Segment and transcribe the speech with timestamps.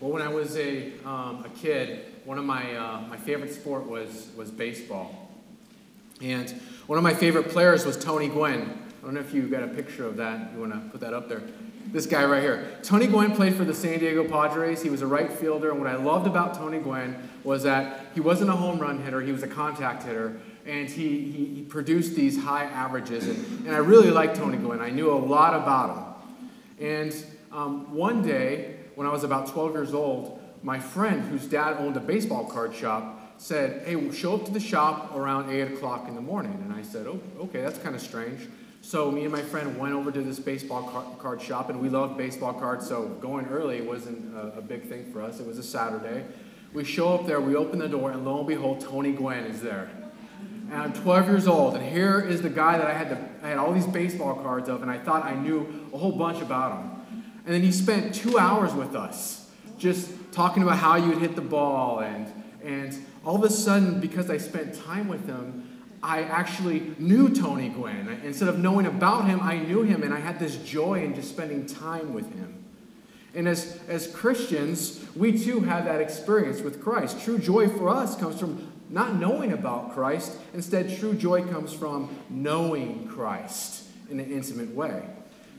[0.00, 3.86] Well, when I was a, um, a kid, one of my, uh, my favorite sport
[3.86, 5.30] was, was baseball.
[6.22, 6.50] And
[6.86, 8.62] one of my favorite players was Tony Gwynn.
[8.62, 10.54] I don't know if you got a picture of that.
[10.54, 11.42] You want to put that up there?
[11.88, 12.78] This guy right here.
[12.82, 14.82] Tony Gwynn played for the San Diego Padres.
[14.82, 15.70] He was a right fielder.
[15.70, 19.20] And what I loved about Tony Gwynn was that he wasn't a home run hitter,
[19.20, 20.40] he was a contact hitter.
[20.64, 23.28] And he, he, he produced these high averages.
[23.28, 24.80] And, and I really liked Tony Gwynn.
[24.80, 26.22] I knew a lot about
[26.78, 26.86] him.
[26.86, 31.78] And um, one day, when I was about 12 years old, my friend, whose dad
[31.78, 35.72] owned a baseball card shop, said, Hey, we'll show up to the shop around 8
[35.72, 36.52] o'clock in the morning.
[36.62, 38.46] And I said, Oh, okay, that's kind of strange.
[38.82, 42.18] So me and my friend went over to this baseball card shop, and we loved
[42.18, 45.40] baseball cards, so going early wasn't a, a big thing for us.
[45.40, 46.22] It was a Saturday.
[46.74, 49.62] We show up there, we open the door, and lo and behold, Tony Gwynn is
[49.62, 49.88] there.
[50.70, 53.48] And I'm 12 years old, and here is the guy that I had, to, I
[53.48, 56.82] had all these baseball cards of, and I thought I knew a whole bunch about
[56.82, 56.99] him.
[57.44, 61.34] And then he spent two hours with us, just talking about how you would hit
[61.34, 62.00] the ball.
[62.00, 62.32] And,
[62.62, 65.66] and all of a sudden, because I spent time with him,
[66.02, 68.20] I actually knew Tony Gwynn.
[68.24, 71.28] Instead of knowing about him, I knew him, and I had this joy in just
[71.28, 72.64] spending time with him.
[73.34, 77.22] And as, as Christians, we too have that experience with Christ.
[77.22, 80.36] True joy for us comes from not knowing about Christ.
[80.52, 85.04] Instead, true joy comes from knowing Christ in an intimate way.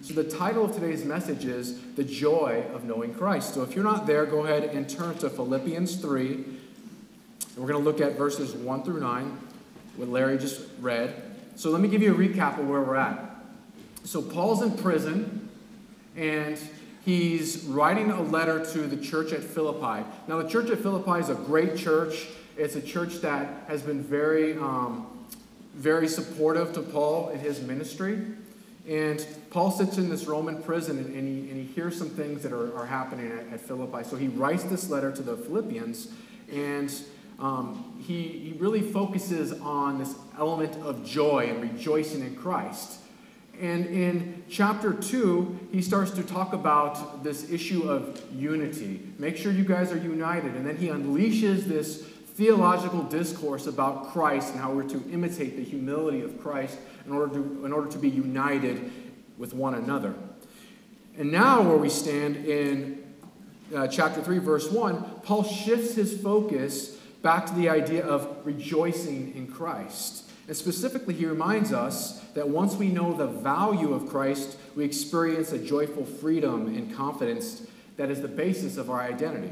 [0.03, 3.53] So, the title of today's message is The Joy of Knowing Christ.
[3.53, 6.33] So, if you're not there, go ahead and turn to Philippians 3.
[6.33, 6.57] And
[7.55, 9.37] we're going to look at verses 1 through 9,
[9.97, 11.13] what Larry just read.
[11.55, 13.19] So, let me give you a recap of where we're at.
[14.03, 15.49] So, Paul's in prison,
[16.15, 16.57] and
[17.05, 20.03] he's writing a letter to the church at Philippi.
[20.27, 24.01] Now, the church at Philippi is a great church, it's a church that has been
[24.01, 25.27] very, um,
[25.75, 28.19] very supportive to Paul in his ministry.
[28.87, 32.41] And Paul sits in this Roman prison and, and, he, and he hears some things
[32.43, 34.03] that are, are happening at, at, Philippi.
[34.03, 36.07] So he writes this letter to the Philippians
[36.51, 36.91] and
[37.39, 42.99] um, he, he really focuses on this element of joy and rejoicing in Christ.
[43.59, 49.01] And in chapter 2, he starts to talk about this issue of unity.
[49.19, 50.55] Make sure you guys are united.
[50.55, 55.63] And then he unleashes this theological discourse about Christ and how we're to imitate the
[55.63, 58.91] humility of Christ in order to, in order to be united
[59.37, 60.13] with one another.
[61.17, 63.03] And now, where we stand in
[63.75, 69.35] uh, chapter 3, verse 1, Paul shifts his focus back to the idea of rejoicing
[69.35, 70.29] in Christ.
[70.47, 75.51] And specifically, he reminds us that once we know the value of Christ, we experience
[75.51, 77.63] a joyful freedom and confidence
[77.97, 79.51] that is the basis of our identity.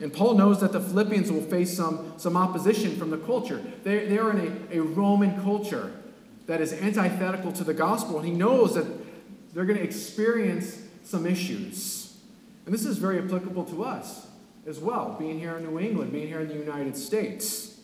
[0.00, 3.62] And Paul knows that the Philippians will face some, some opposition from the culture.
[3.82, 5.92] They, they are in a, a Roman culture
[6.46, 8.18] that is antithetical to the gospel.
[8.18, 8.86] And he knows that
[9.52, 12.16] they're going to experience some issues.
[12.64, 14.26] And this is very applicable to us
[14.66, 17.80] as well, being here in New England, being here in the United States.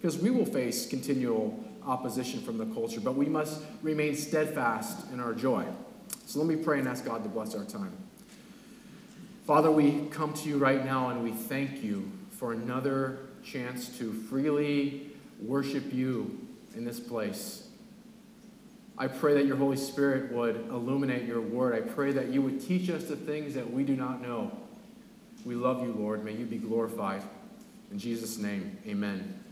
[0.00, 5.20] Because we will face continual opposition from the culture, but we must remain steadfast in
[5.20, 5.64] our joy.
[6.26, 7.92] So let me pray and ask God to bless our time.
[9.46, 14.12] Father, we come to you right now and we thank you for another chance to
[14.12, 17.68] freely worship you in this place.
[18.98, 21.76] I pray that your Holy Spirit would illuminate your word.
[21.76, 24.50] I pray that you would teach us the things that we do not know.
[25.44, 26.24] We love you, Lord.
[26.24, 27.22] May you be glorified.
[27.92, 29.44] In Jesus' name, amen.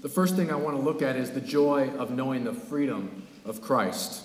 [0.00, 3.26] The first thing I want to look at is the joy of knowing the freedom
[3.44, 4.22] of Christ.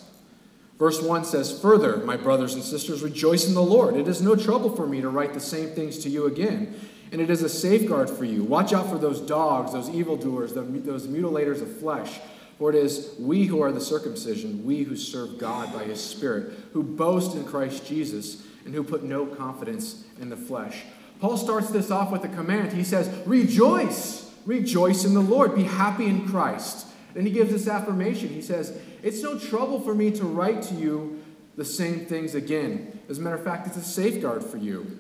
[0.80, 3.96] Verse 1 says, Further, my brothers and sisters, rejoice in the Lord.
[3.96, 6.74] It is no trouble for me to write the same things to you again,
[7.12, 8.44] and it is a safeguard for you.
[8.44, 12.20] Watch out for those dogs, those evildoers, those mutilators of flesh
[12.58, 16.54] for it is we who are the circumcision, we who serve God by his Spirit,
[16.72, 20.84] who boast in Christ Jesus, and who put no confidence in the flesh.
[21.20, 22.74] Paul starts this off with a command.
[22.74, 24.32] He says, Rejoice!
[24.46, 25.56] Rejoice in the Lord.
[25.56, 26.88] Be happy in Christ.
[27.14, 28.30] Then he gives this affirmation.
[28.30, 31.24] He says, It's no trouble for me to write to you
[31.56, 33.00] the same things again.
[33.10, 35.00] As a matter of fact, it's a safeguard for you.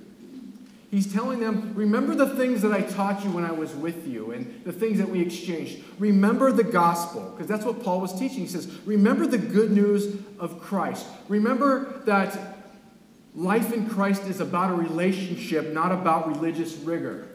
[0.91, 4.31] He's telling them, remember the things that I taught you when I was with you
[4.31, 5.83] and the things that we exchanged.
[5.97, 8.41] Remember the gospel, because that's what Paul was teaching.
[8.41, 11.07] He says, remember the good news of Christ.
[11.29, 12.37] Remember that
[13.33, 17.27] life in Christ is about a relationship, not about religious rigor.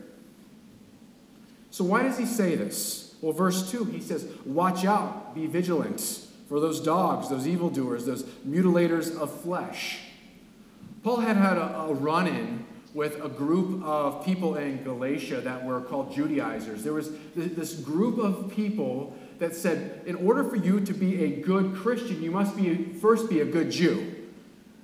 [1.72, 3.07] So, why does he say this?
[3.20, 6.00] Well, verse 2, he says, Watch out, be vigilant
[6.48, 10.00] for those dogs, those evildoers, those mutilators of flesh.
[11.02, 15.64] Paul had had a, a run in with a group of people in Galatia that
[15.64, 16.82] were called Judaizers.
[16.82, 21.28] There was this group of people that said, in order for you to be a
[21.42, 24.14] good Christian, you must be, first be a good Jew.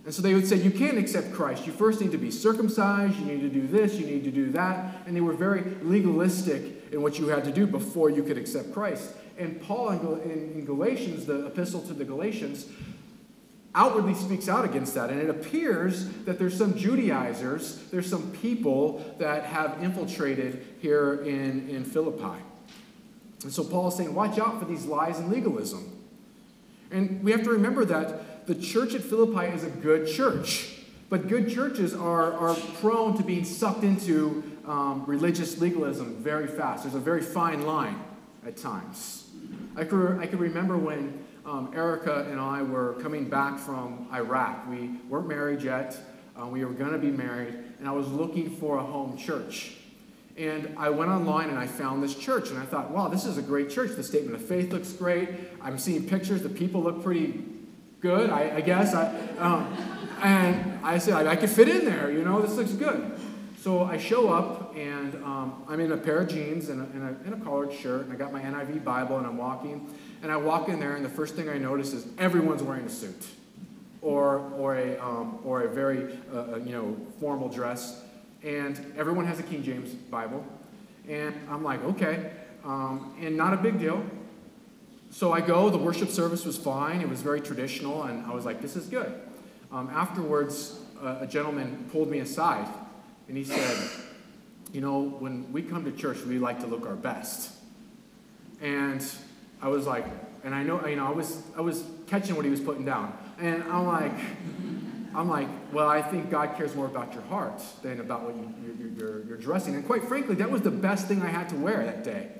[0.04, 1.66] And so they would say, You can't accept Christ.
[1.66, 4.50] You first need to be circumcised, you need to do this, you need to do
[4.50, 5.02] that.
[5.06, 8.72] And they were very legalistic in what you had to do before you could accept
[8.72, 9.10] Christ.
[9.36, 12.66] And Paul in Galatians, the epistle to the Galatians,
[13.74, 15.10] outwardly speaks out against that.
[15.10, 21.68] And it appears that there's some Judaizers, there's some people that have infiltrated here in,
[21.68, 22.40] in Philippi.
[23.42, 25.90] And so Paul is saying, watch out for these lies and legalism.
[26.92, 30.73] And we have to remember that the church at Philippi is a good church.
[31.10, 36.84] But good churches are, are prone to being sucked into um, religious legalism very fast.
[36.84, 38.02] There's a very fine line
[38.46, 39.28] at times.
[39.76, 44.68] I could, I could remember when um, Erica and I were coming back from Iraq.
[44.68, 45.96] We weren't married yet.
[46.40, 49.76] Uh, we were going to be married, and I was looking for a home church.
[50.36, 53.38] And I went online and I found this church, and I thought, wow, this is
[53.38, 53.94] a great church.
[53.94, 55.28] The statement of faith looks great.
[55.62, 56.42] I'm seeing pictures.
[56.42, 57.44] The people look pretty
[58.00, 58.94] good, I, I guess.
[58.94, 59.76] I, um,
[60.24, 63.12] and I said, I, could fit in there, you know, this looks good.
[63.60, 67.02] So I show up, and um, I'm in a pair of jeans and a, and,
[67.02, 69.86] a, and a collared shirt, and I got my NIV Bible, and I'm walking.
[70.22, 72.88] And I walk in there, and the first thing I notice is everyone's wearing a
[72.88, 73.26] suit
[74.00, 78.02] or, or, a, um, or a very uh, uh, you know, formal dress.
[78.42, 80.44] And everyone has a King James Bible.
[81.06, 82.30] And I'm like, okay.
[82.64, 84.02] Um, and not a big deal.
[85.10, 88.44] So I go, the worship service was fine, it was very traditional, and I was
[88.44, 89.20] like, this is good.
[89.74, 92.68] Um, afterwards, uh, a gentleman pulled me aside
[93.26, 93.90] and he said,
[94.72, 97.50] You know, when we come to church, we like to look our best.
[98.62, 99.04] And
[99.60, 100.06] I was like,
[100.44, 103.18] and I know, you know, I was, I was catching what he was putting down.
[103.40, 104.12] And I'm like,
[105.12, 108.94] I'm like, well, I think God cares more about your heart than about what you,
[108.96, 109.74] you're, you're, dressing.
[109.74, 112.30] And quite frankly, that was the best thing I had to wear that day.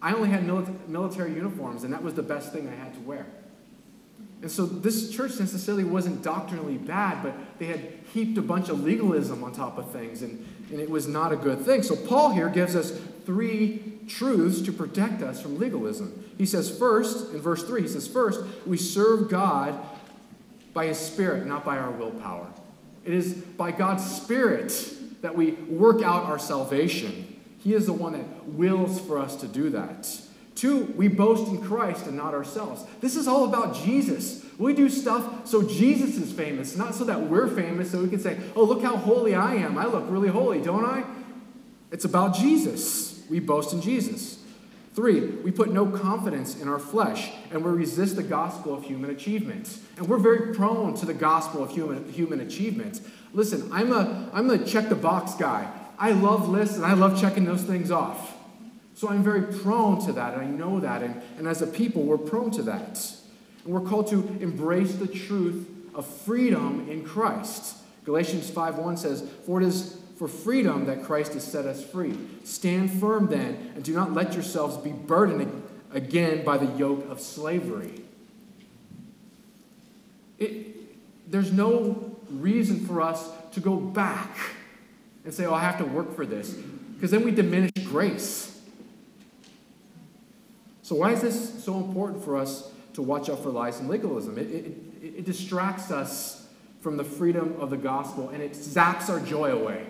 [0.00, 0.44] I only had
[0.88, 3.26] military uniforms, and that was the best thing I had to wear.
[4.42, 7.80] And so this church necessarily wasn't doctrinally bad, but they had
[8.12, 11.36] heaped a bunch of legalism on top of things, and, and it was not a
[11.36, 11.84] good thing.
[11.84, 12.90] So Paul here gives us
[13.24, 16.24] three truths to protect us from legalism.
[16.38, 19.78] He says, first, in verse 3, he says, first, we serve God
[20.74, 22.48] by His Spirit, not by our willpower.
[23.04, 27.40] It is by God's Spirit that we work out our salvation.
[27.58, 30.20] He is the one that wills for us to do that.
[30.62, 32.84] Two, we boast in Christ and not ourselves.
[33.00, 34.44] This is all about Jesus.
[34.58, 38.20] We do stuff so Jesus is famous, not so that we're famous, so we can
[38.20, 39.76] say, oh, look how holy I am.
[39.76, 41.02] I look really holy, don't I?
[41.90, 43.24] It's about Jesus.
[43.28, 44.38] We boast in Jesus.
[44.94, 49.10] Three, we put no confidence in our flesh, and we resist the gospel of human
[49.10, 49.80] achievement.
[49.96, 53.00] And we're very prone to the gospel of human, human achievement.
[53.32, 55.68] Listen, I'm a, I'm a check the box guy.
[55.98, 58.31] I love lists and I love checking those things off.
[59.02, 61.02] So I'm very prone to that, and I know that.
[61.02, 63.04] And, and as a people, we're prone to that.
[63.64, 67.78] And we're called to embrace the truth of freedom in Christ.
[68.04, 72.16] Galatians 5:1 says, For it is for freedom that Christ has set us free.
[72.44, 77.20] Stand firm then, and do not let yourselves be burdened again by the yoke of
[77.20, 78.04] slavery.
[80.38, 84.38] It, there's no reason for us to go back
[85.24, 86.52] and say, oh, I have to work for this,
[86.94, 88.51] because then we diminish grace.
[90.92, 94.36] So, why is this so important for us to watch out for lies and legalism?
[94.36, 96.46] It, it, it distracts us
[96.82, 99.86] from the freedom of the gospel and it zaps our joy away.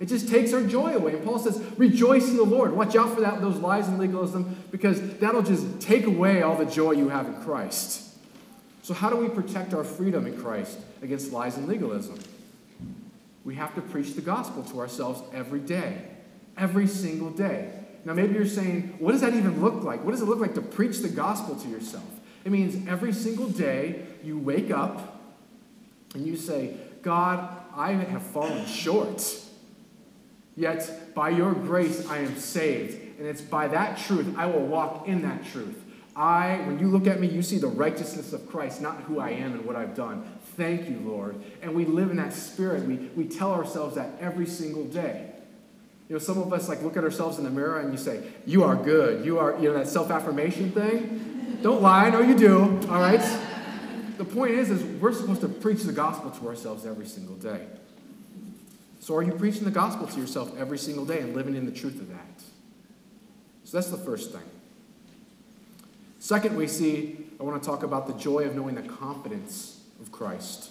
[0.00, 1.16] It just takes our joy away.
[1.16, 2.72] And Paul says, rejoice in the Lord.
[2.72, 6.64] Watch out for that, those lies and legalism, because that'll just take away all the
[6.64, 8.08] joy you have in Christ.
[8.80, 12.18] So, how do we protect our freedom in Christ against lies and legalism?
[13.44, 16.04] We have to preach the gospel to ourselves every day,
[16.56, 17.77] every single day.
[18.04, 20.04] Now, maybe you're saying, what does that even look like?
[20.04, 22.04] What does it look like to preach the gospel to yourself?
[22.44, 25.20] It means every single day you wake up
[26.14, 29.22] and you say, God, I have fallen short.
[30.56, 33.18] Yet by your grace I am saved.
[33.18, 35.84] And it's by that truth I will walk in that truth.
[36.16, 39.30] I, when you look at me, you see the righteousness of Christ, not who I
[39.30, 40.24] am and what I've done.
[40.56, 41.40] Thank you, Lord.
[41.62, 42.84] And we live in that spirit.
[42.84, 45.30] We, we tell ourselves that every single day.
[46.08, 48.22] You know, some of us like look at ourselves in the mirror and you say,
[48.46, 49.24] You are good.
[49.24, 51.58] You are, you know, that self affirmation thing.
[51.62, 53.20] Don't lie, I know you do, all right?
[54.18, 57.66] the point is, is we're supposed to preach the gospel to ourselves every single day.
[59.00, 61.72] So, are you preaching the gospel to yourself every single day and living in the
[61.72, 62.42] truth of that?
[63.64, 64.42] So, that's the first thing.
[66.18, 70.10] Second, we see, I want to talk about the joy of knowing the confidence of
[70.10, 70.70] Christ.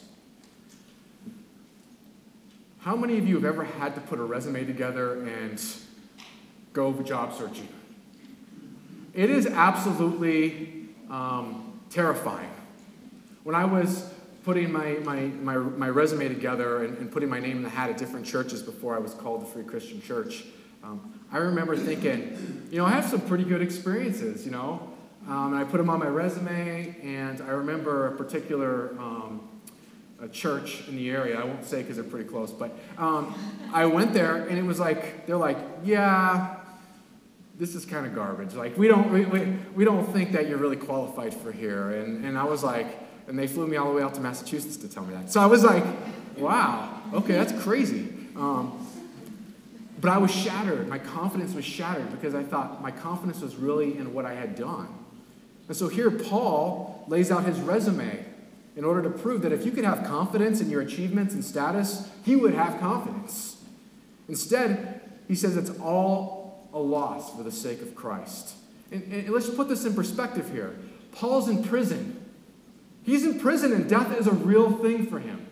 [2.88, 5.62] How many of you have ever had to put a resume together and
[6.72, 7.67] go job searching?
[9.13, 12.50] It is absolutely um, terrifying.
[13.44, 14.10] When I was
[14.46, 17.89] putting my, my, my, my resume together and, and, putting my name in the hat
[17.89, 20.46] at different churches before I was called to Free Christian Church,
[20.82, 24.94] um, I remember thinking, you know, I have some pretty good experiences, you know.
[25.27, 29.47] Um, and I put them on my resume, and I remember a particular um,
[30.29, 31.39] church in the area.
[31.39, 33.36] I won't say because they're pretty close, but um,
[33.74, 36.57] I went there, and it was like, they're like, yeah,
[37.57, 38.53] this is kind of garbage.
[38.53, 41.91] Like, we don't, we, we, we don't think that you're really qualified for here.
[41.91, 42.88] And, and I was like,
[43.27, 45.31] and they flew me all the way out to Massachusetts to tell me that.
[45.31, 45.84] So I was like,
[46.38, 48.10] wow, okay, that's crazy.
[48.36, 48.88] Um,
[50.00, 50.88] but I was shattered.
[50.88, 54.55] My confidence was shattered because I thought my confidence was really in what I had
[54.55, 54.88] done.
[55.67, 58.24] And so here, Paul lays out his resume
[58.77, 62.07] in order to prove that if you could have confidence in your achievements and status,
[62.24, 63.57] he would have confidence.
[64.29, 68.53] Instead, he says it's all a loss for the sake of Christ.
[68.91, 70.77] And, and let's put this in perspective here.
[71.12, 72.24] Paul's in prison.
[73.03, 75.48] He's in prison, and death is a real thing for him.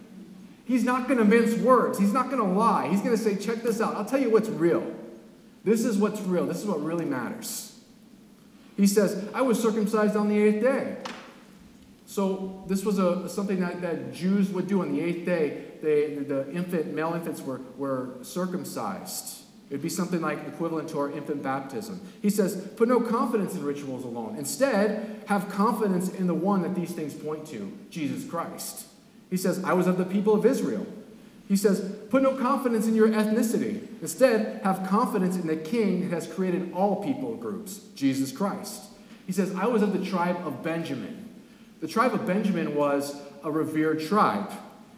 [0.65, 1.97] He's not going to mince words.
[1.97, 2.89] He's not going to lie.
[2.89, 3.95] He's going to say, check this out.
[3.95, 4.85] I'll tell you what's real.
[5.63, 6.45] This is what's real.
[6.45, 7.79] This is what really matters.
[8.77, 10.97] He says, I was circumcised on the eighth day.
[12.15, 15.65] So this was a, something that, that Jews would do on the eighth day.
[15.81, 19.41] They, the infant, male infants were, were circumcised.
[19.69, 21.99] It'd be something like equivalent to our infant baptism.
[22.21, 24.37] He says, put no confidence in rituals alone.
[24.37, 28.87] Instead, have confidence in the one that these things point to, Jesus Christ.
[29.29, 30.87] He says, I was of the people of Israel.
[31.49, 33.87] He says, put no confidence in your ethnicity.
[34.01, 38.83] Instead, have confidence in the king that has created all people groups, Jesus Christ.
[39.27, 41.23] He says, I was of the tribe of Benjamin.
[41.85, 44.51] The tribe of Benjamin was a revered tribe.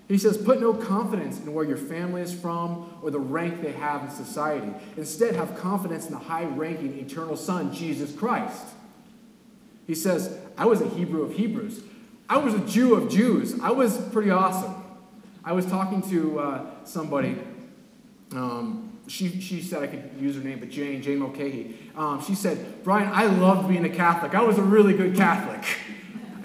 [0.08, 3.74] He says, put no confidence in where your family is from or the rank they
[3.74, 4.72] have in society.
[4.96, 8.68] Instead, have confidence in the high ranking eternal Son, Jesus Christ.
[9.86, 11.82] He says, I was a Hebrew of Hebrews.
[12.30, 13.60] I was a Jew of Jews.
[13.62, 14.82] I was pretty awesome.
[15.44, 17.38] I was talking to uh, somebody.
[18.32, 21.78] Um, she, she said I could use her name, but Jane, Jane Mulcahy.
[21.98, 24.34] Um, she said, Brian, I loved being a Catholic.
[24.36, 25.66] I was a really good Catholic.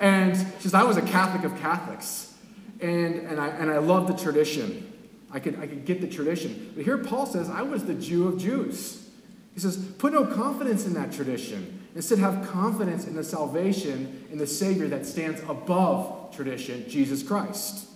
[0.03, 2.35] And says, I was a Catholic of Catholics.
[2.81, 4.93] And, and, I, and I loved the tradition.
[5.31, 6.73] I could, I could get the tradition.
[6.75, 9.09] But here Paul says, I was the Jew of Jews.
[9.55, 11.87] He says, put no confidence in that tradition.
[11.95, 17.87] Instead, have confidence in the salvation in the Savior that stands above tradition, Jesus Christ.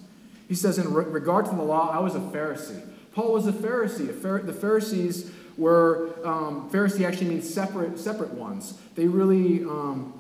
[0.49, 2.87] He says, in re- regard to the law, I was a Pharisee.
[3.15, 4.11] Paul was a Pharisee.
[4.11, 8.79] A the Pharisees were, um, Pharisee actually means separate, separate ones.
[8.95, 10.13] They really, um,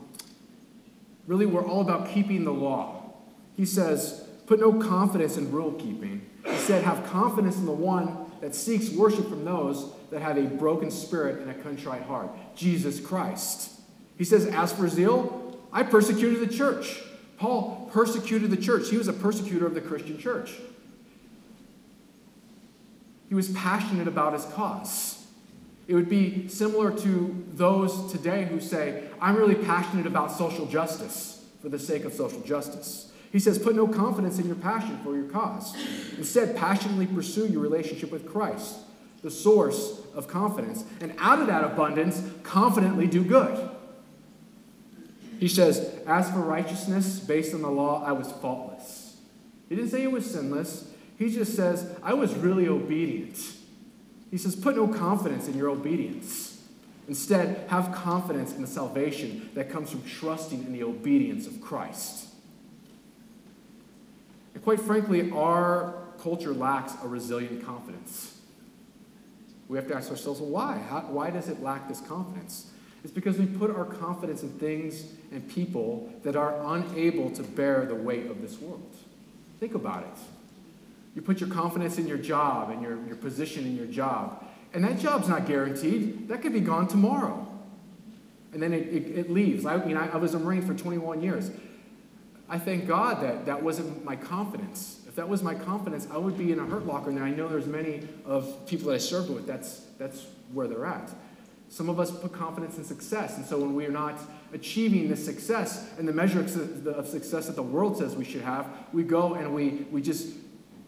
[1.26, 3.12] really we're all about keeping the law.
[3.56, 6.28] He says, put no confidence in rule keeping.
[6.44, 10.90] Instead, have confidence in the one that seeks worship from those that have a broken
[10.90, 13.72] spirit and a contrite heart Jesus Christ.
[14.16, 17.02] He says, As for zeal, I persecuted the church.
[17.38, 18.88] Paul persecuted the church.
[18.88, 20.52] He was a persecutor of the Christian church.
[23.28, 25.15] He was passionate about his cause.
[25.88, 31.44] It would be similar to those today who say, I'm really passionate about social justice
[31.62, 33.12] for the sake of social justice.
[33.32, 35.76] He says, put no confidence in your passion for your cause.
[36.16, 38.76] Instead, passionately pursue your relationship with Christ,
[39.22, 40.84] the source of confidence.
[41.00, 43.70] And out of that abundance, confidently do good.
[45.38, 49.16] He says, As for righteousness based on the law, I was faultless.
[49.68, 50.88] He didn't say he was sinless.
[51.18, 53.38] He just says, I was really obedient.
[54.36, 56.60] He says, Put no confidence in your obedience.
[57.08, 62.26] Instead, have confidence in the salvation that comes from trusting in the obedience of Christ.
[64.52, 68.38] And quite frankly, our culture lacks a resilient confidence.
[69.68, 70.84] We have to ask ourselves, well, why?
[70.86, 72.70] How, why does it lack this confidence?
[73.04, 77.86] It's because we put our confidence in things and people that are unable to bear
[77.86, 78.96] the weight of this world.
[79.60, 80.35] Think about it.
[81.16, 84.44] You put your confidence in your job and your, your position in your job,
[84.74, 86.28] and that job's not guaranteed.
[86.28, 87.48] That could be gone tomorrow.
[88.52, 89.64] And then it, it, it leaves.
[89.64, 91.50] I, mean, I, I was a Marine for 21 years.
[92.50, 95.00] I thank God that that wasn't my confidence.
[95.08, 97.48] If that was my confidence, I would be in a hurt locker, and I know
[97.48, 101.10] there's many of people that I served with, that's, that's where they're at.
[101.70, 104.20] Some of us put confidence in success, and so when we are not
[104.52, 108.68] achieving the success and the measure of success that the world says we should have,
[108.92, 110.28] we go and we, we just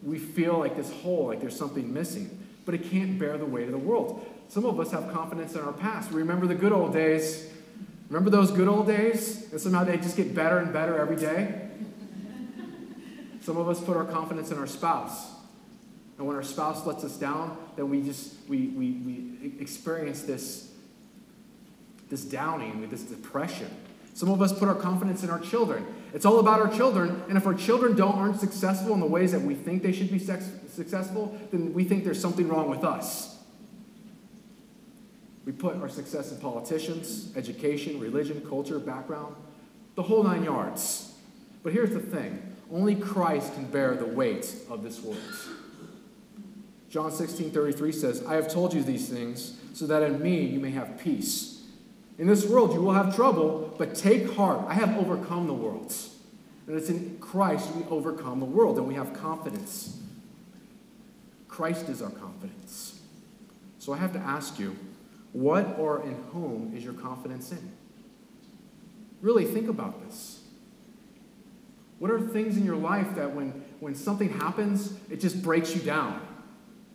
[0.03, 2.45] we feel like this hole, like there's something missing.
[2.65, 4.25] But it can't bear the weight of the world.
[4.47, 6.11] Some of us have confidence in our past.
[6.11, 7.49] We remember the good old days.
[8.09, 9.51] Remember those good old days?
[9.51, 11.69] And somehow they just get better and better every day.
[13.41, 15.31] Some of us put our confidence in our spouse.
[16.17, 20.71] And when our spouse lets us down, then we just we, we, we experience this
[22.09, 23.69] this downing, this depression.
[24.19, 25.87] Some of us put our confidence in our children.
[26.13, 29.31] It's all about our children, and if our children don't aren't successful in the ways
[29.31, 32.83] that we think they should be sex- successful, then we think there's something wrong with
[32.83, 33.37] us.
[35.45, 39.37] We put our success in politicians, education, religion, culture, background,
[39.95, 41.13] the whole nine yards.
[41.63, 45.17] But here's the thing only Christ can bear the weight of this world.
[46.89, 50.59] John 16 33 says, I have told you these things so that in me you
[50.59, 51.58] may have peace.
[52.19, 54.65] In this world you will have trouble, but take heart.
[54.67, 55.95] I have overcome the world.
[56.67, 59.97] And it's in Christ we overcome the world and we have confidence.
[61.47, 62.99] Christ is our confidence.
[63.79, 64.75] So I have to ask you,
[65.31, 67.71] what or in whom is your confidence in?
[69.21, 70.41] Really think about this.
[71.99, 73.49] What are things in your life that when,
[73.79, 76.21] when something happens, it just breaks you down?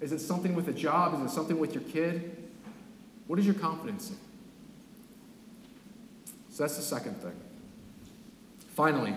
[0.00, 1.14] Is it something with a job?
[1.14, 2.36] Is it something with your kid?
[3.26, 4.16] What is your confidence in?
[6.54, 7.34] So that's the second thing.
[8.76, 9.12] Finally,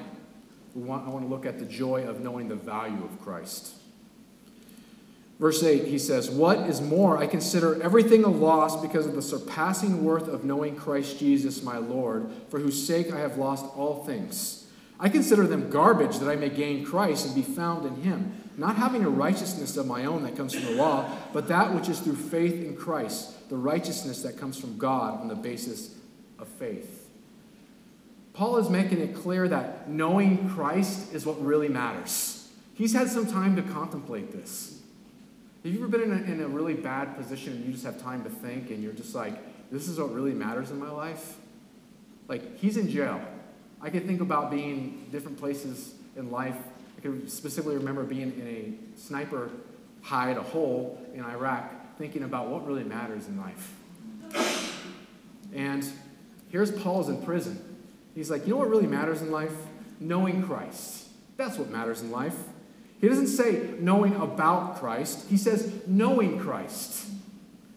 [0.74, 3.76] want, I want to look at the joy of knowing the value of Christ.
[5.40, 9.22] Verse 8, he says, What is more, I consider everything a loss because of the
[9.22, 14.04] surpassing worth of knowing Christ Jesus my Lord, for whose sake I have lost all
[14.04, 14.66] things.
[15.00, 18.78] I consider them garbage that I may gain Christ and be found in him, not
[18.78, 22.00] having a righteousness of my own that comes from the law, but that which is
[22.00, 25.94] through faith in Christ, the righteousness that comes from God on the basis
[26.40, 26.97] of faith.
[28.38, 32.48] Paul is making it clear that knowing Christ is what really matters.
[32.76, 34.80] He's had some time to contemplate this.
[35.64, 38.00] Have you ever been in a, in a really bad position and you just have
[38.00, 39.34] time to think and you're just like,
[39.72, 41.38] this is what really matters in my life?
[42.28, 43.20] Like, he's in jail.
[43.82, 46.58] I can think about being different places in life.
[46.96, 49.50] I can specifically remember being in a sniper
[50.04, 53.74] hide, a hole in Iraq, thinking about what really matters in life.
[55.56, 55.84] And
[56.52, 57.67] here's Paul's in prison.
[58.18, 59.54] He's like, you know what really matters in life?
[60.00, 61.08] Knowing Christ.
[61.38, 62.36] That's what matters in life.
[63.00, 67.06] He doesn't say knowing about Christ, he says knowing Christ.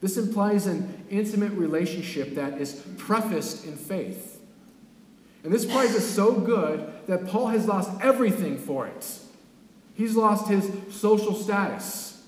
[0.00, 4.40] This implies an intimate relationship that is prefaced in faith.
[5.44, 9.18] And this prize is so good that Paul has lost everything for it.
[9.92, 12.22] He's lost his social status,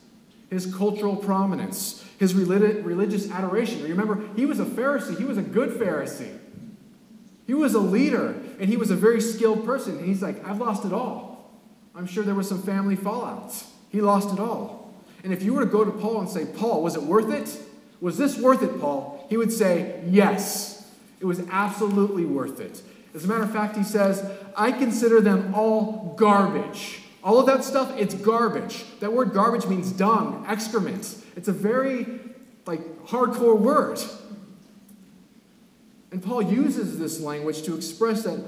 [0.50, 3.82] his cultural prominence, his religious adoration.
[3.84, 6.40] Remember, he was a Pharisee, he was a good Pharisee.
[7.46, 9.98] He was a leader, and he was a very skilled person.
[9.98, 11.50] And he's like, I've lost it all.
[11.94, 13.66] I'm sure there was some family fallouts.
[13.90, 14.94] He lost it all.
[15.24, 17.58] And if you were to go to Paul and say, Paul, was it worth it?
[18.00, 19.26] Was this worth it, Paul?
[19.28, 20.90] He would say, Yes.
[21.20, 22.82] It was absolutely worth it.
[23.14, 27.02] As a matter of fact, he says, I consider them all garbage.
[27.22, 28.84] All of that stuff, it's garbage.
[28.98, 31.16] That word garbage means dung, excrement.
[31.36, 32.18] It's a very
[32.66, 34.00] like hardcore word.
[36.12, 38.38] And Paul uses this language to express that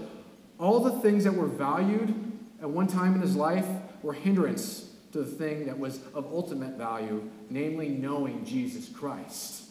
[0.61, 2.15] all the things that were valued
[2.61, 3.67] at one time in his life
[4.03, 9.65] were hindrance to the thing that was of ultimate value, namely knowing Jesus Christ.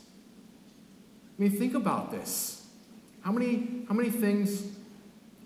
[1.37, 2.65] I mean, think about this.
[3.21, 4.63] How many, how many things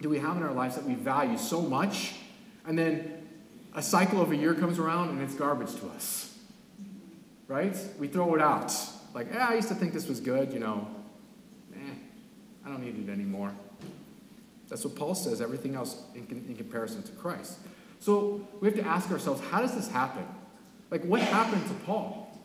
[0.01, 2.13] do we have in our lives that we value so much,
[2.65, 3.27] and then
[3.73, 6.37] a cycle of a year comes around and it's garbage to us?
[7.47, 7.77] Right?
[7.99, 8.73] We throw it out.
[9.13, 10.87] Like, eh, I used to think this was good, you know.
[12.67, 13.53] I don't need it anymore.
[14.67, 17.59] That's what Paul says, everything else in, in comparison to Christ.
[18.01, 20.25] So we have to ask ourselves, how does this happen?
[20.91, 22.37] Like, what happened to Paul?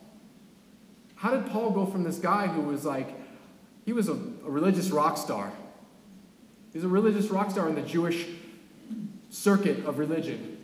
[1.15, 3.09] How did Paul go from this guy who was like,
[3.85, 5.51] he was a, a religious rock star?
[6.71, 8.25] He's a religious rock star in the Jewish
[9.29, 10.63] circuit of religion.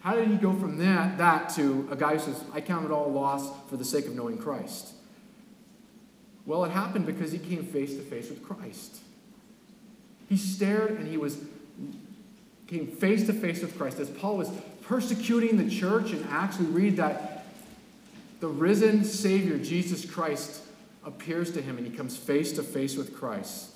[0.00, 2.90] How did he go from that, that to a guy who says, I count it
[2.90, 4.94] all loss for the sake of knowing Christ?
[6.44, 8.98] Well, it happened because he came face to face with Christ.
[10.28, 11.38] He stared and he was
[12.66, 13.98] came face to face with Christ.
[13.98, 14.50] As Paul was
[14.82, 17.44] persecuting the church in Acts, we read that
[18.40, 20.62] the risen Savior, Jesus Christ,
[21.04, 23.70] appears to him and he comes face to face with Christ.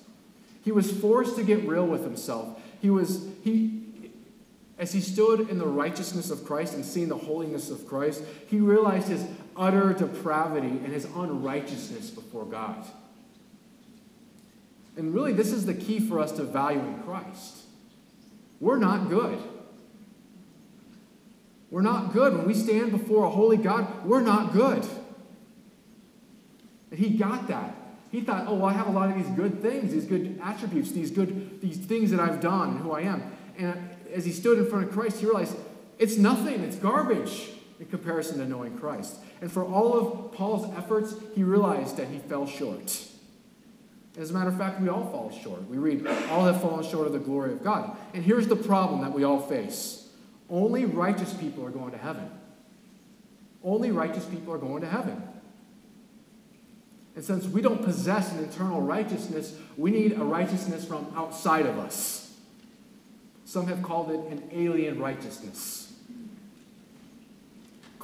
[0.65, 2.61] He was forced to get real with himself.
[2.83, 3.83] He was, he,
[4.79, 8.59] as he stood in the righteousness of Christ and seeing the holiness of Christ, he
[8.59, 9.25] realized his
[9.57, 12.85] utter depravity and his unrighteousness before God.
[14.97, 17.59] And really, this is the key for us to valuing Christ.
[18.61, 19.39] We're not good.
[21.71, 22.35] We're not good.
[22.35, 24.87] When we stand before a holy God, we're not good.
[26.91, 27.75] And he got that.
[28.11, 30.93] He thought, oh, well, I have a lot of these good things, these good attributes,
[30.93, 33.23] these good these things that I've done and who I am.
[33.59, 35.57] And as he stood in front of Christ, he realized
[35.99, 39.17] it's nothing, it's garbage in comparison to knowing Christ.
[39.41, 43.07] And for all of Paul's efforts, he realized that he fell short.
[44.19, 45.69] As a matter of fact, we all fall short.
[45.69, 47.97] We read, all have fallen short of the glory of God.
[48.15, 50.09] And here's the problem that we all face
[50.49, 52.31] only righteous people are going to heaven.
[53.65, 55.23] Only righteous people are going to heaven.
[57.17, 61.79] And since we don't possess an internal righteousness, we need a righteousness from outside of
[61.79, 62.35] us.
[63.45, 65.86] Some have called it an alien righteousness.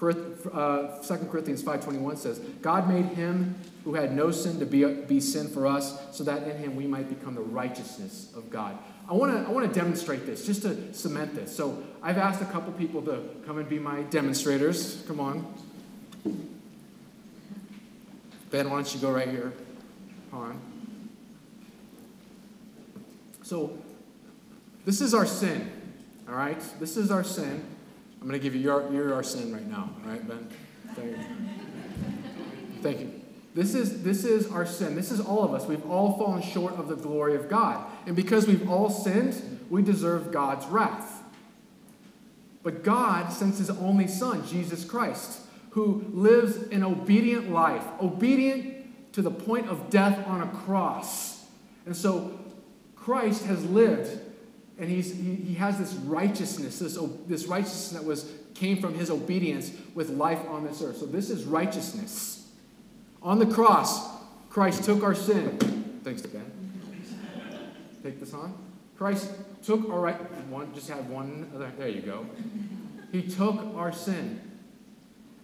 [0.03, 5.21] Uh, 2 Corinthians 5.21 says, God made him who had no sin to be, be
[5.21, 8.77] sin for us, so that in him we might become the righteousness of God.
[9.09, 11.55] I want to I wanna demonstrate this, just to cement this.
[11.55, 15.05] So I've asked a couple people to come and be my demonstrators.
[15.07, 15.55] Come on.
[18.51, 19.53] Ben, why don't you go right here?
[20.31, 20.61] Come on.
[23.43, 23.79] So
[24.85, 25.71] this is our sin,
[26.29, 26.61] all right?
[26.81, 27.72] This is our sin.
[28.23, 30.49] I'm going to give you your, your our sin right now, all right, Ben?
[30.95, 31.19] Thank you.
[32.81, 33.21] Thank you.
[33.53, 34.95] This is, this is our sin.
[34.95, 35.67] This is all of us.
[35.67, 37.85] We've all fallen short of the glory of God.
[38.07, 41.25] And because we've all sinned, we deserve God's wrath.
[42.63, 49.23] But God sends his only Son, Jesus Christ, who lives an obedient life, obedient to
[49.23, 51.45] the point of death on a cross.
[51.87, 52.39] And so
[52.95, 54.21] Christ has lived,
[54.83, 59.11] and he's, he, he has this righteousness, this, this righteousness that was, came from his
[59.11, 60.97] obedience with life on this earth.
[60.97, 62.49] So this is righteousness.
[63.23, 64.11] On the cross,
[64.51, 66.01] Christ took our sin.
[66.03, 66.51] Thanks, to Ben.
[68.03, 68.59] Take this on.
[68.99, 69.31] Christ
[69.63, 70.17] took our right.
[70.51, 71.49] One, just have one.
[71.55, 72.27] Other, there you go.
[73.13, 74.41] He took our sin.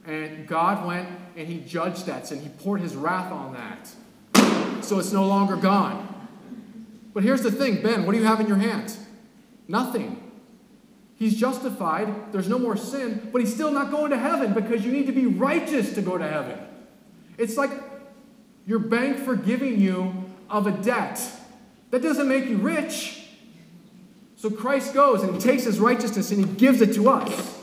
[0.04, 2.40] And God went and he judged that sin.
[2.40, 4.84] He poured his wrath on that.
[4.84, 6.28] So it's no longer gone.
[7.14, 8.96] But here's the thing, Ben, what do you have in your hand?
[9.68, 10.22] Nothing.
[11.16, 12.32] He's justified.
[12.32, 15.12] There's no more sin, but he's still not going to heaven because you need to
[15.12, 16.58] be righteous to go to heaven.
[17.36, 17.70] It's like
[18.66, 20.14] your bank forgiving you
[20.48, 21.20] of a debt.
[21.90, 23.24] That doesn't make you rich.
[24.36, 27.58] So Christ goes and he takes his righteousness and he gives it to us.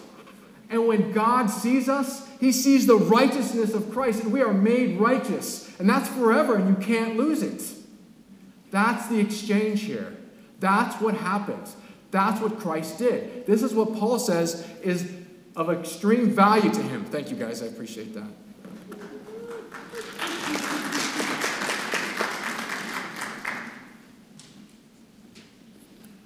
[0.69, 4.99] And when God sees us, he sees the righteousness of Christ and we are made
[4.99, 5.71] righteous.
[5.79, 7.63] And that's forever and you can't lose it.
[8.71, 10.17] That's the exchange here.
[10.59, 11.75] That's what happens.
[12.15, 13.45] That's what Christ did.
[13.45, 15.11] This is what Paul says is
[15.53, 17.03] of extreme value to him.
[17.03, 17.61] Thank you guys.
[17.61, 18.29] I appreciate that.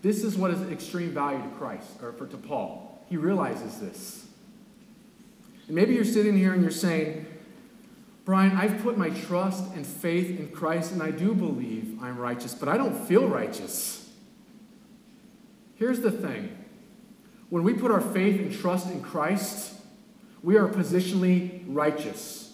[0.04, 3.04] This is what is extreme value to Christ, or for, to Paul.
[3.10, 4.28] He realizes this.
[5.66, 7.26] And maybe you're sitting here and you're saying,
[8.26, 12.54] Brian, I've put my trust and faith in Christ, and I do believe I'm righteous,
[12.54, 14.09] but I don't feel righteous.
[15.80, 16.56] Here's the thing
[17.50, 19.74] when we put our faith and trust in Christ,
[20.44, 22.50] we are positionally righteous.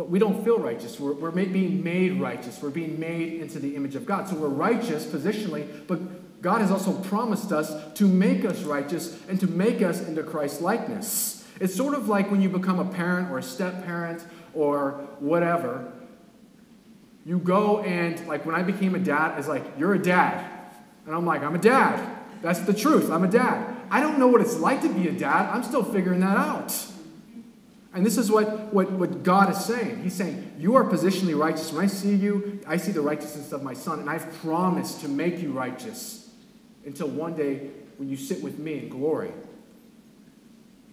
[0.00, 0.98] but we don't feel righteous.
[0.98, 2.62] We're, we're being made righteous.
[2.62, 4.26] We're being made into the image of God.
[4.26, 9.38] So we're righteous positionally, but God has also promised us to make us righteous and
[9.40, 11.46] to make us into Christ's likeness.
[11.60, 15.92] It's sort of like when you become a parent or a step parent or whatever.
[17.30, 20.44] You go and, like, when I became a dad, it's like, you're a dad.
[21.06, 22.18] And I'm like, I'm a dad.
[22.42, 23.08] That's the truth.
[23.08, 23.72] I'm a dad.
[23.88, 25.48] I don't know what it's like to be a dad.
[25.48, 26.74] I'm still figuring that out.
[27.94, 30.02] And this is what, what, what God is saying.
[30.02, 31.72] He's saying, You are positionally righteous.
[31.72, 35.08] When I see you, I see the righteousness of my son, and I've promised to
[35.08, 36.30] make you righteous
[36.84, 39.30] until one day when you sit with me in glory.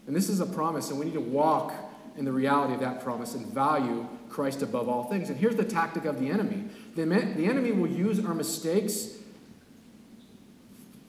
[0.05, 1.73] And this is a promise, and we need to walk
[2.15, 5.29] in the reality of that promise and value Christ above all things.
[5.29, 9.17] And here's the tactic of the enemy the, the enemy will use our mistakes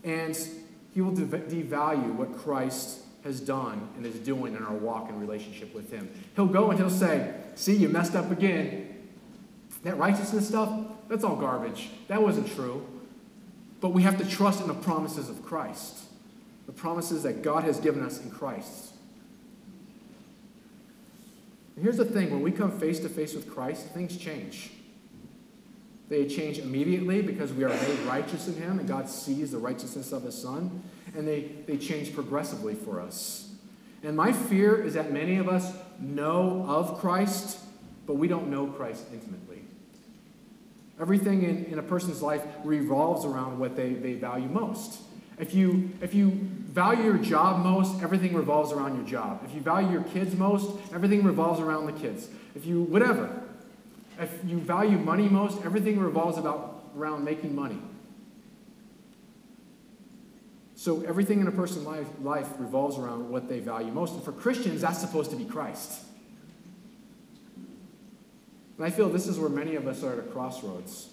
[0.04, 0.38] and
[0.94, 5.74] he will devalue what Christ has done and is doing in our walk and relationship
[5.74, 6.08] with Him.
[6.34, 8.94] He'll go and He'll say, See, you messed up again.
[9.84, 10.72] That righteousness stuff,
[11.08, 11.90] that's all garbage.
[12.08, 12.86] That wasn't true.
[13.80, 16.04] But we have to trust in the promises of Christ,
[16.66, 18.92] the promises that God has given us in Christ.
[21.78, 24.72] And here's the thing when we come face to face with Christ, things change.
[26.08, 30.10] They change immediately because we are made righteous in Him and God sees the righteousness
[30.10, 30.82] of His Son
[31.14, 33.52] and they, they change progressively for us.
[34.02, 37.60] And my fear is that many of us know of Christ,
[38.08, 39.62] but we don't know Christ intimately.
[41.00, 45.00] Everything in, in a person's life revolves around what they, they value most.
[45.38, 49.42] If you, if you value your job most, everything revolves around your job.
[49.44, 52.28] If you value your kids most, everything revolves around the kids.
[52.54, 53.42] If you, whatever.
[54.16, 57.80] If you value money most, everything revolves about, around making money.
[60.76, 64.14] So everything in a person's life, life revolves around what they value most.
[64.14, 66.02] And for Christians, that's supposed to be Christ.
[68.76, 71.08] And I feel this is where many of us are at a crossroads.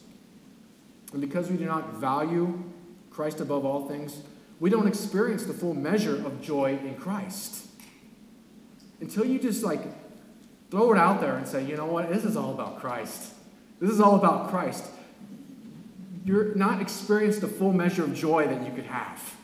[1.12, 2.64] And because we do not value
[3.10, 4.22] Christ above all things,
[4.66, 7.68] we don't experience the full measure of joy in Christ.
[9.00, 9.82] Until you just like
[10.72, 13.32] throw it out there and say, you know what, this is all about Christ.
[13.80, 14.84] This is all about Christ.
[16.24, 19.36] You're not experienced the full measure of joy that you could have.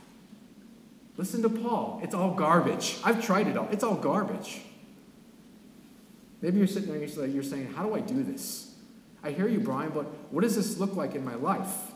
[1.18, 2.00] Listen to Paul.
[2.02, 2.98] It's all garbage.
[3.04, 3.68] I've tried it all.
[3.72, 4.62] It's all garbage.
[6.42, 8.74] Maybe you're sitting there and you're saying, How do I do this?
[9.22, 11.91] I hear you, Brian, but what does this look like in my life?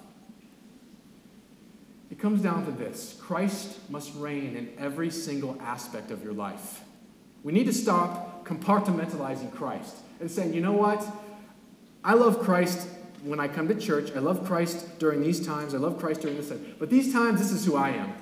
[2.16, 6.82] It comes down to this Christ must reign in every single aspect of your life.
[7.44, 11.06] We need to stop compartmentalizing Christ and saying, you know what?
[12.06, 12.88] I love Christ
[13.22, 14.12] when I come to church.
[14.16, 15.76] I love Christ during these times.
[15.76, 16.76] I love Christ during this time.
[16.80, 18.14] But these times, this is who I am.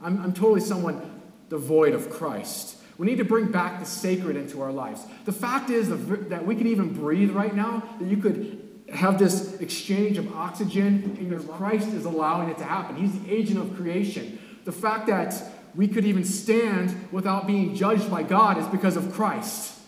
[0.00, 2.76] I'm, I'm totally someone devoid of Christ.
[2.98, 5.04] We need to bring back the sacred into our lives.
[5.24, 8.59] The fact is that we can even breathe right now, that you could
[8.92, 12.96] have this exchange of oxygen, and Christ is allowing it to happen.
[12.96, 14.38] He's the agent of creation.
[14.64, 15.34] The fact that
[15.74, 19.78] we could even stand without being judged by God is because of Christ.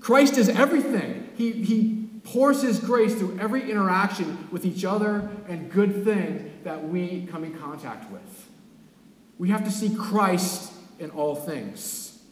[0.00, 1.30] Christ is everything.
[1.34, 6.84] He, he pours His grace through every interaction with each other and good thing that
[6.86, 8.48] we come in contact with.
[9.38, 12.22] We have to see Christ in all things.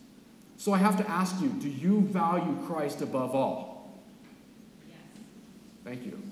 [0.56, 3.71] So I have to ask you do you value Christ above all?
[5.84, 6.22] Thank you.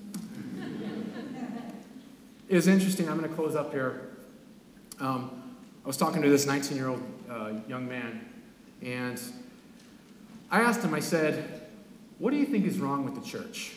[2.47, 3.09] it is interesting.
[3.09, 4.09] I'm going to close up here.
[4.99, 8.25] Um, I was talking to this 19 year old uh, young man,
[8.81, 9.21] and
[10.49, 11.67] I asked him, I said,
[12.17, 13.73] What do you think is wrong with the church?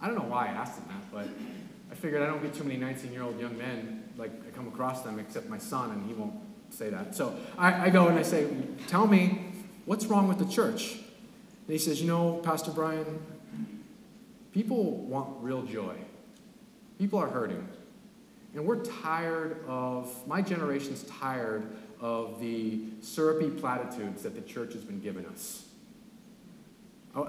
[0.00, 1.28] I don't know why I asked him that, but
[1.90, 4.68] I figured I don't get too many 19 year old young men, like I come
[4.68, 6.34] across them, except my son, and he won't
[6.70, 7.16] say that.
[7.16, 8.46] So I, I go and I say,
[8.86, 9.46] Tell me,
[9.86, 10.92] what's wrong with the church?
[10.92, 13.20] And he says, You know, Pastor Brian,
[14.58, 15.94] people want real joy.
[16.98, 17.64] People are hurting.
[18.56, 21.64] And we're tired of, my generation's tired
[22.00, 25.64] of the syrupy platitudes that the church has been giving us.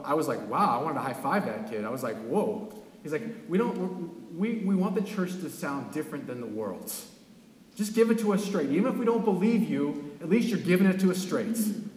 [0.03, 1.85] I was like, wow, I wanted to high five that kid.
[1.85, 2.73] I was like, whoa.
[3.03, 6.91] He's like, we don't, we, we want the church to sound different than the world.
[7.75, 8.71] Just give it to us straight.
[8.71, 11.45] Even if we don't believe you, at least you're giving it to us straight.
[11.45, 11.91] And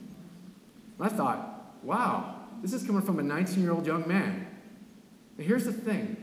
[1.00, 4.41] I thought, wow, this is coming from a 19 year old young man.
[5.36, 6.16] But here's the thing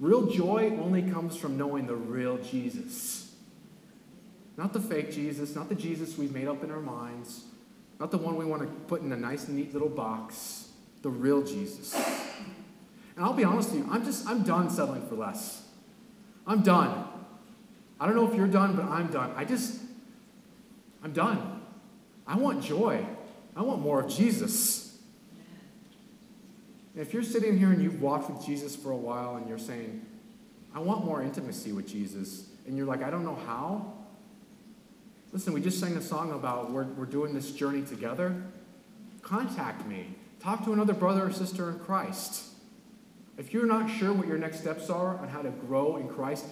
[0.00, 3.34] real joy only comes from knowing the real Jesus.
[4.56, 7.44] Not the fake Jesus, not the Jesus we've made up in our minds,
[8.00, 10.68] not the one we want to put in a nice, neat little box
[11.02, 11.94] the real Jesus.
[11.94, 15.62] And I'll be honest with you, I'm just, I'm done settling for less.
[16.46, 17.06] I'm done.
[18.00, 19.32] I don't know if you're done, but I'm done.
[19.36, 19.80] I just,
[21.02, 21.60] I'm done.
[22.26, 23.04] I want joy.
[23.56, 24.87] I want more of Jesus.
[26.98, 30.04] If you're sitting here and you've walked with Jesus for a while and you're saying,
[30.74, 33.94] I want more intimacy with Jesus, and you're like, I don't know how.
[35.32, 38.42] Listen, we just sang a song about we're, we're doing this journey together.
[39.22, 40.16] Contact me.
[40.40, 42.46] Talk to another brother or sister in Christ.
[43.36, 46.46] If you're not sure what your next steps are on how to grow in Christ,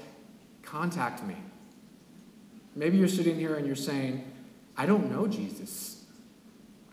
[0.62, 1.34] contact me.
[2.76, 4.30] Maybe you're sitting here and you're saying,
[4.76, 6.04] I don't know Jesus.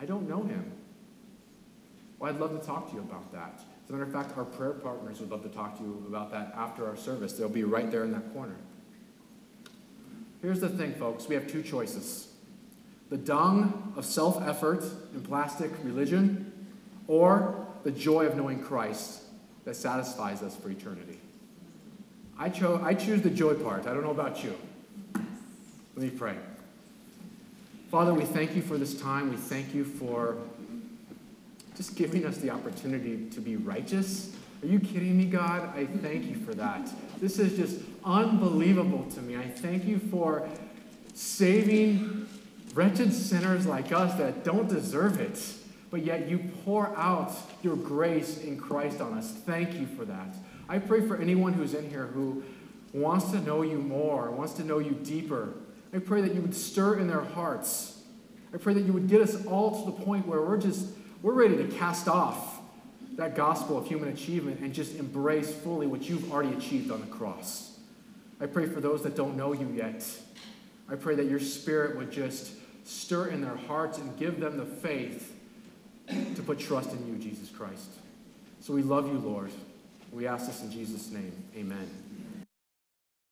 [0.01, 0.72] I don't know him.
[2.23, 3.59] Well, I'd love to talk to you about that.
[3.83, 6.31] As a matter of fact, our prayer partners would love to talk to you about
[6.31, 7.33] that after our service.
[7.33, 8.55] They'll be right there in that corner.
[10.41, 12.29] Here's the thing, folks we have two choices
[13.09, 16.49] the dung of self effort and plastic religion
[17.09, 19.23] or the joy of knowing Christ
[19.65, 21.19] that satisfies us for eternity.
[22.39, 23.86] I, cho- I choose the joy part.
[23.86, 24.55] I don't know about you.
[25.13, 26.38] Let me pray.
[27.91, 29.29] Father, we thank you for this time.
[29.29, 30.38] We thank you for
[31.75, 34.36] just giving us the opportunity to be righteous.
[34.62, 35.75] Are you kidding me, God?
[35.75, 36.89] I thank you for that.
[37.19, 39.36] This is just unbelievable to me.
[39.36, 40.47] I thank you for
[41.13, 42.27] saving
[42.73, 45.38] wretched sinners like us that don't deserve it
[45.93, 47.31] but yet you pour out
[47.62, 49.29] your grace in Christ on us.
[49.29, 50.36] Thank you for that.
[50.67, 52.41] I pray for anyone who's in here who
[52.93, 55.53] wants to know you more, wants to know you deeper.
[55.93, 58.01] I pray that you would stir in their hearts.
[58.51, 60.88] I pray that you would get us all to the point where we're just
[61.23, 62.59] we're ready to cast off
[63.15, 67.07] that gospel of human achievement and just embrace fully what you've already achieved on the
[67.07, 67.79] cross.
[68.41, 70.05] I pray for those that don't know you yet.
[70.89, 72.51] I pray that your spirit would just
[72.83, 75.33] stir in their hearts and give them the faith
[76.36, 77.88] to put trust in you, Jesus Christ.
[78.59, 79.51] So we love you, Lord.
[80.12, 81.31] We ask this in Jesus' name.
[81.55, 82.02] Amen.